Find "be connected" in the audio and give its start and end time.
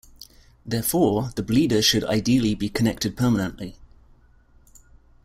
2.55-3.15